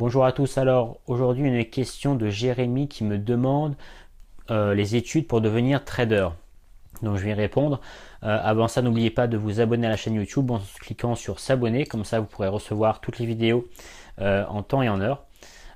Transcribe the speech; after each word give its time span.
Bonjour 0.00 0.24
à 0.24 0.32
tous. 0.32 0.56
Alors 0.56 0.98
aujourd'hui 1.06 1.46
une 1.46 1.62
question 1.66 2.14
de 2.14 2.30
Jérémy 2.30 2.88
qui 2.88 3.04
me 3.04 3.18
demande 3.18 3.76
euh, 4.50 4.72
les 4.72 4.96
études 4.96 5.26
pour 5.26 5.42
devenir 5.42 5.84
trader. 5.84 6.30
Donc 7.02 7.18
je 7.18 7.24
vais 7.24 7.32
y 7.32 7.34
répondre. 7.34 7.82
Euh, 8.22 8.40
avant 8.42 8.66
ça, 8.66 8.80
n'oubliez 8.80 9.10
pas 9.10 9.26
de 9.26 9.36
vous 9.36 9.60
abonner 9.60 9.86
à 9.86 9.90
la 9.90 9.98
chaîne 9.98 10.14
YouTube 10.14 10.50
en 10.52 10.62
cliquant 10.80 11.16
sur 11.16 11.38
s'abonner. 11.38 11.84
Comme 11.84 12.06
ça, 12.06 12.18
vous 12.18 12.24
pourrez 12.24 12.48
recevoir 12.48 13.02
toutes 13.02 13.18
les 13.18 13.26
vidéos 13.26 13.68
euh, 14.22 14.46
en 14.48 14.62
temps 14.62 14.80
et 14.80 14.88
en 14.88 15.02
heure. 15.02 15.26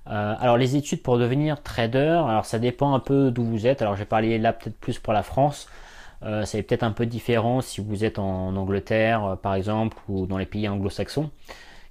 alors 0.06 0.56
les 0.56 0.74
études 0.74 1.02
pour 1.02 1.18
devenir 1.18 1.62
trader, 1.62 2.22
alors 2.26 2.46
ça 2.46 2.58
dépend 2.58 2.94
un 2.94 3.00
peu 3.00 3.30
d'où 3.30 3.44
vous 3.44 3.66
êtes. 3.66 3.82
Alors 3.82 3.94
je 3.94 3.98
vais 3.98 4.06
parler 4.06 4.38
là 4.38 4.54
peut-être 4.54 4.78
plus 4.80 4.98
pour 4.98 5.12
la 5.12 5.22
France. 5.22 5.68
Ça 6.22 6.62
peut-être 6.62 6.82
un 6.82 6.92
peu 6.92 7.04
différent 7.04 7.60
si 7.60 7.82
vous 7.82 8.06
êtes 8.06 8.18
en 8.18 8.56
Angleterre 8.56 9.36
par 9.42 9.54
exemple 9.54 9.98
ou 10.08 10.24
dans 10.24 10.38
les 10.38 10.46
pays 10.46 10.66
anglo-saxons 10.66 11.30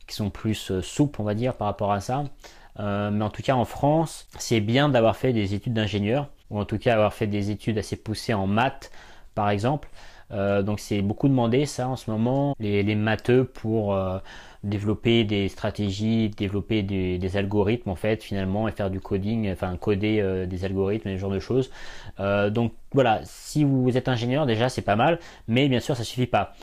qui 0.07 0.15
sont 0.15 0.29
plus 0.29 0.71
euh, 0.71 0.81
souples, 0.81 1.21
on 1.21 1.23
va 1.23 1.35
dire, 1.35 1.55
par 1.55 1.67
rapport 1.67 1.91
à 1.91 1.99
ça. 1.99 2.23
Euh, 2.79 3.11
mais 3.11 3.23
en 3.23 3.29
tout 3.29 3.41
cas, 3.43 3.55
en 3.55 3.65
France, 3.65 4.27
c'est 4.37 4.59
bien 4.61 4.89
d'avoir 4.89 5.15
fait 5.15 5.33
des 5.33 5.53
études 5.53 5.73
d'ingénieur, 5.73 6.29
ou 6.49 6.59
en 6.59 6.65
tout 6.65 6.77
cas 6.77 6.93
avoir 6.93 7.13
fait 7.13 7.27
des 7.27 7.51
études 7.51 7.77
assez 7.77 7.95
poussées 7.95 8.33
en 8.33 8.47
maths, 8.47 8.91
par 9.35 9.49
exemple. 9.49 9.89
Euh, 10.31 10.63
donc 10.63 10.79
c'est 10.79 11.01
beaucoup 11.01 11.27
demandé 11.27 11.65
ça 11.65 11.87
en 11.87 11.95
ce 11.95 12.09
moment, 12.09 12.55
les, 12.59 12.81
les 12.81 12.95
matheux 12.95 13.45
pour 13.45 13.95
développer 14.63 15.23
des 15.23 15.49
stratégies, 15.49 16.29
développer 16.29 16.83
des, 16.83 17.37
algorithmes 17.37 17.89
en 17.89 17.95
fait 17.95 18.23
finalement 18.23 18.67
et 18.67 18.71
faire 18.71 18.89
du 18.89 18.99
coding, 18.99 19.51
enfin 19.51 19.75
coder 19.77 20.45
des 20.47 20.65
algorithmes 20.65 21.09
et 21.09 21.15
ce 21.15 21.21
genre 21.21 21.31
de 21.31 21.39
choses. 21.39 21.71
donc 22.19 22.73
voilà, 22.91 23.21
si 23.23 23.63
vous 23.63 23.97
êtes 23.97 24.07
ingénieur 24.07 24.45
déjà 24.45 24.69
c'est 24.69 24.83
pas 24.83 24.95
mal, 24.95 25.19
mais 25.47 25.67
bien 25.67 25.79
sûr 25.79 25.97
ça 25.97 26.03
suffit 26.03 26.27
pas. 26.27 26.53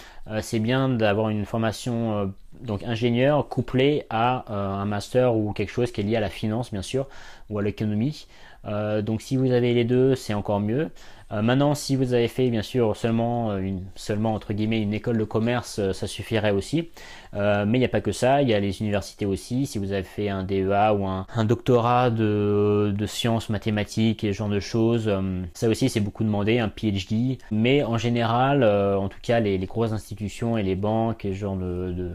c'est 0.40 0.60
bien 0.60 0.88
d'avoir 0.88 1.28
une 1.28 1.44
formation 1.44 2.32
donc 2.62 2.82
ingénieur 2.84 3.48
couplé 3.48 4.04
à 4.10 4.44
euh, 4.50 4.68
un 4.68 4.84
master 4.84 5.34
ou 5.34 5.52
quelque 5.52 5.70
chose 5.70 5.92
qui 5.92 6.00
est 6.00 6.04
lié 6.04 6.16
à 6.16 6.20
la 6.20 6.28
finance 6.28 6.72
bien 6.72 6.82
sûr 6.82 7.06
ou 7.48 7.58
à 7.58 7.62
l'économie. 7.62 8.26
Euh, 8.66 9.02
donc 9.02 9.22
si 9.22 9.36
vous 9.36 9.52
avez 9.52 9.72
les 9.72 9.84
deux, 9.84 10.14
c'est 10.14 10.34
encore 10.34 10.60
mieux. 10.60 10.90
Euh, 11.32 11.42
maintenant, 11.42 11.74
si 11.74 11.96
vous 11.96 12.12
avez 12.12 12.28
fait 12.28 12.50
bien 12.50 12.62
sûr 12.62 12.96
seulement 12.96 13.56
une, 13.56 13.84
seulement 13.94 14.34
entre 14.34 14.52
guillemets 14.52 14.82
une 14.82 14.92
école 14.92 15.16
de 15.16 15.24
commerce, 15.24 15.92
ça 15.92 16.06
suffirait 16.06 16.50
aussi. 16.50 16.90
mais 17.32 17.64
il 17.74 17.78
n'y 17.78 17.84
a 17.84 17.88
pas 17.90 18.00
que 18.00 18.12
ça, 18.12 18.42
il 18.42 18.48
y 18.48 18.54
a 18.54 18.60
les 18.60 18.80
universités 18.80 19.26
aussi. 19.26 19.66
Si 19.66 19.78
vous 19.78 19.92
avez 19.92 20.02
fait 20.02 20.28
un 20.28 20.44
DEA 20.44 20.94
ou 20.94 21.06
un, 21.06 21.26
doctorat 21.44 22.10
de, 22.10 22.94
sciences 23.06 23.48
mathématiques 23.48 24.24
et 24.24 24.32
ce 24.32 24.38
genre 24.38 24.48
de 24.48 24.60
choses, 24.60 25.10
ça 25.54 25.68
aussi 25.68 25.88
c'est 25.88 26.00
beaucoup 26.00 26.24
demandé, 26.24 26.58
un 26.58 26.68
PhD. 26.68 27.38
Mais 27.50 27.82
en 27.82 27.98
général, 27.98 28.64
en 28.64 29.08
tout 29.08 29.18
cas 29.22 29.40
les, 29.40 29.58
grosses 29.58 29.92
institutions 29.92 30.56
et 30.56 30.62
les 30.62 30.76
banques 30.76 31.24
et 31.24 31.32
ce 31.32 31.38
genre 31.38 31.56
de 31.56 32.14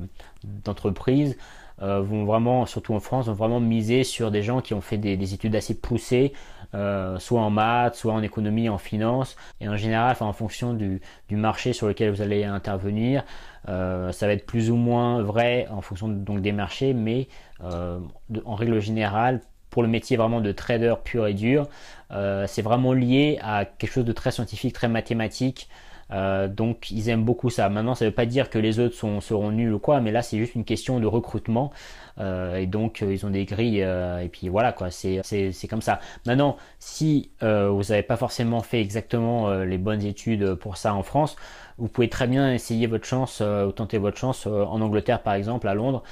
d'entreprises 0.64 1.38
euh, 1.82 2.02
vont 2.02 2.24
vraiment, 2.24 2.66
surtout 2.66 2.94
en 2.94 3.00
France, 3.00 3.28
vont 3.28 3.34
vraiment 3.34 3.60
miser 3.60 4.04
sur 4.04 4.32
des 4.32 4.44
gens 4.44 4.62
qui 4.62 4.74
ont 4.74 4.82
fait 4.82 4.98
des, 4.98 5.34
études 5.34 5.56
assez 5.56 5.76
poussées, 5.76 6.34
euh, 6.74 7.20
soit 7.20 7.42
en 7.42 7.50
maths, 7.50 7.96
soit 7.96 8.14
en 8.14 8.22
économie, 8.22 8.70
en 8.70 8.78
finance, 8.78 9.36
et 9.60 9.68
en 9.68 9.76
général, 9.76 10.16
en 10.20 10.34
fonction 10.34 10.74
du, 10.74 11.02
marché 11.32 11.74
sur 11.74 11.88
lequel 11.88 12.12
vous 12.12 12.22
allez 12.22 12.46
intervenir, 12.46 13.26
euh, 13.68 14.12
ça 14.12 14.28
va 14.28 14.34
être 14.34 14.46
plus 14.46 14.72
ou 14.72 14.76
moins 14.76 15.22
vrai 15.22 15.68
en 15.70 15.82
fonction 15.82 16.08
donc 16.08 16.42
des 16.42 16.52
marchés, 16.52 16.94
mais 16.94 17.28
en 17.62 18.56
règle 18.56 18.80
générale, 18.80 19.42
pour 19.70 19.82
le 19.82 19.90
métier 19.90 20.16
vraiment 20.16 20.40
de 20.40 20.52
trader 20.54 20.96
pur 21.04 21.28
et 21.28 21.34
dur, 21.34 21.68
c'est 22.10 22.62
vraiment 22.62 22.94
lié 22.94 23.40
à 23.42 23.66
quelque 23.66 23.92
chose 23.92 24.06
de 24.06 24.14
très 24.14 24.32
scientifique, 24.32 24.74
très 24.74 24.88
mathématique. 24.88 25.68
Euh, 26.12 26.48
donc 26.48 26.92
ils 26.92 27.10
aiment 27.10 27.24
beaucoup 27.24 27.50
ça. 27.50 27.70
Maintenant, 27.70 27.96
ça 27.96 28.06
ne 28.06 28.10
veut 28.10 28.16
pas 28.16 28.26
dire 28.26 28.50
que 28.50 28.60
les 28.60 28.80
autres 28.80 28.96
sont, 28.96 29.22
seront 29.22 29.52
nuls 29.52 29.74
ou 29.74 29.80
quoi, 29.80 30.02
mais 30.02 30.12
là 30.12 30.22
c'est 30.22 30.38
juste 30.38 30.56
une 30.56 30.66
question 30.66 31.00
de 31.00 31.08
recrutement. 31.08 31.72
Euh, 32.20 32.58
et 32.58 32.68
donc 32.68 33.02
euh, 33.02 33.14
ils 33.14 33.26
ont 33.26 33.30
des 33.30 33.46
grilles 33.46 33.82
et 33.82 34.30
puis 34.32 34.50
voilà 34.50 34.72
quoi, 34.72 34.90
c'est 34.92 35.22
comme 35.70 35.82
ça. 35.82 36.00
Maintenant, 36.26 36.58
si 36.80 37.32
vous 37.42 37.48
n'avez 37.90 38.04
pas 38.04 38.18
forcément 38.18 38.62
fait 38.62 38.82
exactement 38.82 39.50
les 39.64 39.78
bonnes 39.78 40.04
études 40.04 40.56
pour 40.56 40.78
ça 40.78 40.94
en 40.94 41.04
France, 41.04 41.36
vous 41.78 41.88
pouvez 41.88 42.10
très 42.10 42.28
bien 42.28 42.54
essayer 42.54 42.88
votre 42.88 43.06
chance 43.06 43.42
ou 43.42 43.72
tenter 43.72 43.98
votre 43.98 44.18
chance 44.18 44.48
en 44.48 44.82
Angleterre 44.82 45.22
par 45.22 45.34
exemple, 45.34 45.68
à 45.68 45.74
Londres. 45.74 46.04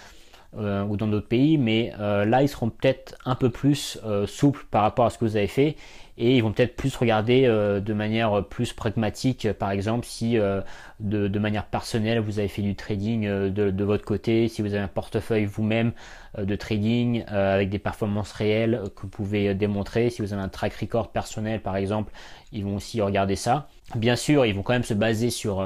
Ou 0.58 0.98
dans 0.98 1.08
d'autres 1.08 1.28
pays, 1.28 1.58
mais 1.58 1.94
là 2.00 2.42
ils 2.42 2.50
seront 2.50 2.70
peut-être 2.70 3.16
un 3.26 3.36
peu 3.36 3.50
plus 3.50 4.00
souples 4.28 4.66
par 4.70 4.84
rapport 4.84 5.06
à 5.06 5.10
ce 5.10 5.18
que 5.18 5.26
vous 5.26 5.36
avez 5.36 5.48
fait 5.48 5.76
et 6.18 6.38
ils 6.38 6.44
vont 6.44 6.52
peut-être 6.52 6.76
plus 6.76 6.96
regarder 6.96 7.46
euh, 7.46 7.80
de 7.80 7.94
manière 7.94 8.46
plus 8.46 8.72
pragmatique, 8.74 9.52
par 9.54 9.72
exemple 9.72 10.06
si 10.06 10.38
euh, 10.38 10.62
de, 11.00 11.40
manière 11.40 11.66
personnelle 11.66 12.20
vous 12.20 12.38
avez 12.38 12.48
fait 12.48 12.62
du 12.62 12.76
trading 12.76 13.26
euh, 13.26 13.50
de, 13.50 13.84
votre 13.84 14.06
côté, 14.06 14.48
si 14.48 14.62
vous 14.62 14.74
avez 14.74 14.84
un 14.84 14.88
portefeuille 14.88 15.46
vous-même 15.46 15.92
de 16.38 16.56
trading 16.56 17.24
avec 17.28 17.70
des 17.70 17.80
performances 17.80 18.32
réelles 18.32 18.82
que 18.96 19.04
vous 19.04 19.08
pouvez 19.08 19.54
démontrer, 19.54 20.10
si 20.10 20.22
vous 20.22 20.34
avez 20.34 20.42
un 20.42 20.50
track 20.50 20.74
record 20.76 21.12
personnel 21.12 21.62
par 21.62 21.76
exemple, 21.76 22.12
ils 22.52 22.64
vont 22.64 22.76
aussi 22.76 23.02
regarder 23.02 23.36
ça. 23.36 23.68
Bien 23.96 24.16
sûr, 24.16 24.46
ils 24.46 24.56
vont 24.56 24.64
quand 24.64 24.74
même 24.74 24.84
se 24.84 24.96
baser 24.96 25.30
sur 25.30 25.64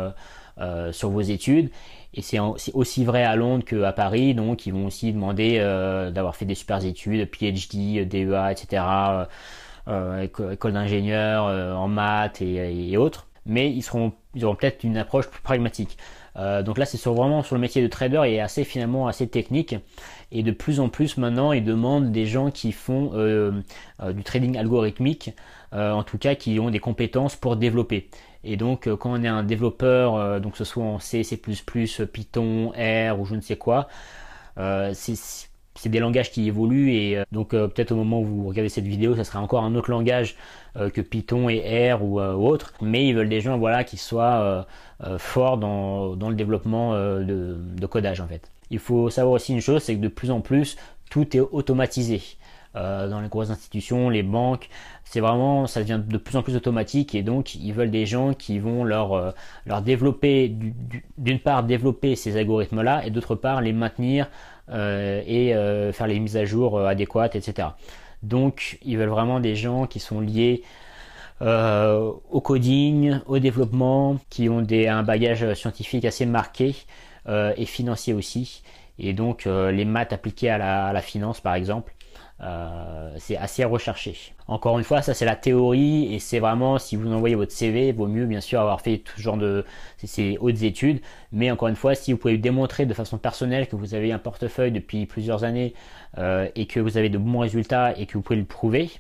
sur 0.91 1.09
vos 1.09 1.22
études 1.22 1.69
et 2.13 2.22
c'est 2.22 2.40
aussi 2.73 3.06
vrai 3.06 3.23
à 3.23 3.35
Londres 3.35 3.63
qu'à 3.63 3.91
Paris, 3.91 4.34
donc 4.34 4.66
ils 4.66 4.73
vont 4.73 4.88
aussi 4.88 5.13
demander 5.13 5.59
d'avoir 6.13 6.35
fait 6.35 6.45
des 6.45 6.56
super 6.56 6.84
études, 6.84 7.29
PhD, 7.29 8.06
DEA, 8.06 8.51
etc. 8.51 8.81
Euh, 9.88 10.23
école 10.23 10.73
d'ingénieur 10.73 11.46
euh, 11.46 11.73
en 11.73 11.88
maths 11.88 12.41
et, 12.41 12.97
autres, 12.97 13.28
mais 13.46 13.72
ils 13.72 13.81
seront, 13.81 14.12
ils 14.35 14.44
auront 14.44 14.56
peut-être 14.56 14.84
une 14.84 14.97
approche 14.97 15.28
plus 15.29 15.41
pragmatique. 15.41 15.97
Euh, 16.38 16.64
donc 16.64 16.78
là, 16.78 16.86
c'est 16.86 17.03
vraiment 17.03 17.44
sur 17.44 17.56
le 17.56 17.62
métier 17.62 17.81
de 17.81 17.88
trader 17.88 18.22
et 18.28 18.42
assez 18.42 18.64
finalement 18.64 19.08
assez 19.08 19.28
technique. 19.28 19.75
Et 20.31 20.44
de 20.44 20.52
plus 20.52 20.80
en 20.80 20.90
plus 20.90 21.18
maintenant, 21.18 21.52
ils 21.52 21.64
demandent 21.64 22.12
des 22.12 22.25
gens 22.25 22.52
qui 22.52 22.72
font 22.72 23.12
du 24.09 24.24
trading 24.24 24.58
algorithmique, 24.58 25.31
en 25.72 26.03
tout 26.03 26.18
cas 26.18 26.36
qui 26.36 26.59
ont 26.59 26.70
des 26.70 26.80
compétences 26.80 27.36
pour 27.36 27.56
développer. 27.56 28.09
Et 28.44 28.58
donc 28.58 28.88
quand 28.88 29.12
on 29.12 29.24
est 29.24 29.28
un 29.28 29.44
développeur, 29.44 30.42
donc 30.42 30.53
que 30.53 30.58
ce 30.58 30.66
soit 30.66 30.84
en 30.84 31.00
C, 31.00 31.24
C++, 31.24 31.38
Python, 31.38 32.72
R 32.72 33.20
ou 33.20 33.26
je 33.26 33.36
ne 33.36 33.42
sais 33.42 33.56
quoi, 33.56 33.88
c'est 34.58 35.16
c'est 35.78 35.90
des 35.90 36.00
langages 36.00 36.32
qui 36.32 36.48
évoluent 36.48 36.92
et 36.94 37.18
euh, 37.18 37.24
donc 37.32 37.54
euh, 37.54 37.68
peut-être 37.68 37.92
au 37.92 37.96
moment 37.96 38.20
où 38.20 38.26
vous 38.26 38.48
regardez 38.48 38.70
cette 38.70 38.86
vidéo, 38.86 39.16
ça 39.16 39.24
sera 39.24 39.40
encore 39.40 39.64
un 39.64 39.76
autre 39.76 39.92
langage 39.92 40.36
euh, 40.76 40.90
que 40.90 41.02
Python 41.02 41.50
et 41.50 41.94
R 41.94 42.04
ou, 42.04 42.20
autre, 42.20 42.74
mais 42.82 43.08
ils 43.08 43.16
veulent 43.16 43.30
des 43.30 43.42
gens 43.42 43.58
voilà 43.58 43.84
qui 43.84 43.98
soient 43.98 44.66
forts 45.18 45.58
dans, 45.58 46.16
le 46.16 46.36
développement 46.36 46.94
de, 46.94 47.86
codage 47.86 48.20
en 48.22 48.28
fait. 48.28 48.52
Il 48.70 48.80
faut 48.80 49.10
savoir 49.10 49.36
aussi 49.36 49.54
une 49.54 49.62
chose, 49.62 49.84
c'est 49.84 49.96
que 49.96 50.02
de 50.02 50.08
plus 50.08 50.32
en 50.32 50.42
plus 50.42 50.78
tout 51.10 51.38
est 51.38 51.40
automatisé. 51.40 52.22
dans 52.74 53.22
les 53.22 53.30
grosses 53.30 53.50
institutions, 53.50 54.09
les 54.09 54.24
banques, 54.24 54.70
c'est 55.04 55.20
vraiment, 55.20 55.68
ça 55.68 55.82
devient 55.82 56.02
de 56.06 56.18
plus 56.18 56.36
en 56.36 56.44
plus 56.44 56.56
automatique 56.56 57.16
et 57.16 57.24
donc 57.24 57.56
ils 57.56 57.74
veulent 57.74 57.92
des 57.92 58.06
gens 58.06 58.34
qui 58.34 58.59
vont 58.59 58.84
leur, 58.84 59.34
leur 59.66 59.82
développer, 59.82 60.56
d'une 61.18 61.40
part 61.40 61.64
développer 61.64 62.16
ces 62.16 62.38
algorithmes-là 62.38 63.06
et 63.06 63.09
d'autre 63.12 63.36
part 63.36 63.62
les 63.62 63.74
maintenir 63.74 64.30
et 64.69 65.55
euh, 65.55 65.94
faire 65.94 66.07
les 66.07 66.19
mises 66.19 66.38
à 66.38 66.45
jour 66.45 66.78
euh, 66.78 66.88
adéquates, 66.88 67.35
etc. 67.35 67.69
Donc 68.23 68.78
ils 68.83 68.97
veulent 68.97 69.09
vraiment 69.09 69.39
des 69.39 69.55
gens 69.55 69.85
qui 69.85 70.00
sont 70.00 70.19
liés 70.19 70.63
au 71.39 72.41
coding, 72.41 73.19
au 73.28 73.38
développement, 73.38 74.17
qui 74.31 74.50
ont 74.50 74.61
des, 74.63 74.88
un 74.88 75.03
bagage 75.03 75.53
scientifique 75.53 76.03
assez 76.03 76.25
marqué 76.25 76.75
et 77.29 77.66
financier 77.66 78.16
aussi. 78.16 78.63
Et 78.97 79.13
donc 79.13 79.45
les 79.45 79.85
maths 79.85 80.13
appliquées 80.13 80.50
à 80.50 80.91
la 80.91 81.01
finance 81.01 81.39
par 81.39 81.53
exemple. 81.53 81.94
Euh, 82.39 83.11
c'est 83.17 83.35
assez 83.35 83.63
recherché. 83.63 84.33
Encore 84.47 84.78
une 84.78 84.83
fois, 84.83 85.01
ça 85.01 85.16
c'est 85.16 85.25
la 85.25 85.35
théorie 85.35 86.13
et 86.13 86.19
c'est 86.19 86.39
vraiment 86.39 86.78
si 86.78 86.95
vous 86.95 87.11
envoyez 87.11 87.35
votre 87.35 87.51
CV, 87.51 87.91
vaut 87.91 88.05
mieux 88.05 88.28
bien 88.28 88.41
sûr 88.41 88.61
avoir 88.61 88.81
fait 88.81 89.00
tout 89.00 89.13
ce 89.17 89.22
genre 89.22 89.38
de 89.38 89.66
ces 90.03 90.38
hautes 90.39 90.61
études. 90.61 91.02
Mais 91.31 91.49
encore 91.49 91.67
une 91.67 91.75
fois, 91.75 91.96
si 91.96 92.11
vous 92.11 92.19
pouvez 92.19 92.37
démontrer 92.37 92.85
de 92.85 92.93
façon 92.93 93.17
personnelle 93.17 93.67
que 93.67 93.75
vous 93.75 93.96
avez 93.96 94.11
un 94.11 94.19
portefeuille 94.19 94.72
depuis 94.72 95.08
plusieurs 95.08 95.43
années 95.43 95.73
euh, 96.19 96.47
et 96.55 96.67
que 96.67 96.79
vous 96.79 96.97
avez 96.97 97.09
de 97.09 97.17
bons 97.17 97.40
résultats 97.40 97.97
et 97.97 98.05
que 98.05 98.14
vous 98.14 98.22
pouvez 98.22 98.40
le 98.40 98.46
prouver 98.46 98.91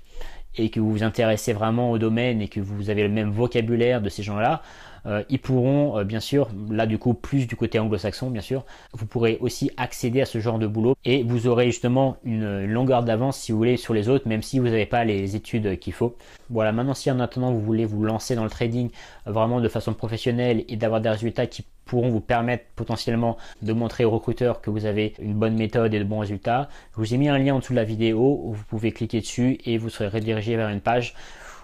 et 0.57 0.69
que 0.69 0.79
vous 0.79 0.91
vous 0.91 1.03
intéressez 1.03 1.53
vraiment 1.53 1.91
au 1.91 1.99
domaine 1.99 2.41
et 2.41 2.47
que 2.47 2.59
vous 2.59 2.89
avez 2.89 3.03
le 3.03 3.09
même 3.09 3.29
vocabulaire 3.29 4.01
de 4.01 4.09
ces 4.09 4.23
gens-là, 4.23 4.63
euh, 5.07 5.23
ils 5.29 5.39
pourront, 5.39 5.97
euh, 5.97 6.03
bien 6.03 6.19
sûr, 6.19 6.49
là 6.69 6.85
du 6.85 6.97
coup 6.97 7.13
plus 7.13 7.47
du 7.47 7.55
côté 7.55 7.79
anglo-saxon, 7.79 8.29
bien 8.29 8.41
sûr, 8.41 8.65
vous 8.93 9.05
pourrez 9.05 9.37
aussi 9.39 9.71
accéder 9.77 10.21
à 10.21 10.25
ce 10.25 10.39
genre 10.39 10.59
de 10.59 10.67
boulot 10.67 10.95
et 11.05 11.23
vous 11.23 11.47
aurez 11.47 11.67
justement 11.67 12.17
une, 12.23 12.65
longueur 12.65 13.03
d'avance 13.03 13.37
si 13.37 13.51
vous 13.51 13.57
voulez 13.57 13.77
sur 13.77 13.93
les 13.93 14.09
autres, 14.09 14.27
même 14.27 14.41
si 14.41 14.59
vous 14.59 14.65
n'avez 14.65 14.85
pas 14.85 15.05
les 15.05 15.35
études 15.35 15.79
qu'il 15.79 15.93
faut. 15.93 16.15
Voilà, 16.49 16.71
maintenant 16.71 16.93
si 16.93 17.09
en 17.09 17.19
attendant 17.19 17.51
vous 17.51 17.61
voulez 17.61 17.85
vous 17.85 18.03
lancer 18.03 18.35
dans 18.35 18.43
le 18.43 18.49
trading 18.49 18.89
euh, 19.27 19.31
vraiment 19.31 19.61
de 19.61 19.69
façon 19.69 19.93
professionnelle 19.93 20.65
et 20.67 20.75
d'avoir 20.75 20.99
des 20.99 21.09
résultats 21.09 21.47
qui 21.47 21.63
pourront 21.85 22.09
vous 22.09 22.19
permettre 22.19 22.65
potentiellement 22.75 23.37
de 23.61 23.71
montrer 23.71 24.03
aux 24.03 24.11
recruteurs 24.11 24.59
que 24.59 24.69
vous 24.69 24.85
avez 24.85 25.13
une 25.19 25.33
bonne 25.33 25.55
méthode 25.55 25.93
et 25.93 25.99
de 25.99 26.03
bons 26.03 26.19
résultats. 26.19 26.67
Je 26.93 26.97
vous 26.97 27.13
ai 27.13 27.17
mis 27.17 27.29
un 27.29 27.37
lien 27.37 27.55
en 27.55 27.59
dessous 27.59 27.71
de 27.71 27.77
la 27.77 27.85
vidéo 27.85 28.41
où 28.43 28.53
vous 28.53 28.63
pouvez 28.65 28.91
cliquer 28.91 29.21
dessus 29.21 29.57
et 29.65 29.77
vous 29.77 29.89
serez 29.89 30.09
redirigé 30.09 30.57
vers 30.57 30.67
une 30.67 30.81
page 30.81 31.15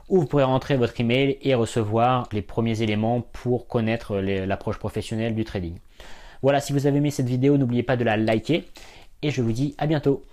où 0.09 0.19
vous 0.19 0.25
pourrez 0.25 0.43
rentrer 0.43 0.77
votre 0.77 0.99
email 0.99 1.37
et 1.41 1.55
recevoir 1.55 2.27
les 2.31 2.41
premiers 2.41 2.81
éléments 2.81 3.21
pour 3.21 3.67
connaître 3.67 4.17
l'approche 4.17 4.77
professionnelle 4.77 5.35
du 5.35 5.43
trading. 5.43 5.75
Voilà, 6.41 6.59
si 6.59 6.73
vous 6.73 6.87
avez 6.87 6.97
aimé 6.97 7.09
cette 7.09 7.27
vidéo, 7.29 7.57
n'oubliez 7.57 7.83
pas 7.83 7.95
de 7.95 8.03
la 8.03 8.17
liker 8.17 8.65
et 9.21 9.31
je 9.31 9.41
vous 9.41 9.53
dis 9.53 9.75
à 9.77 9.87
bientôt. 9.87 10.23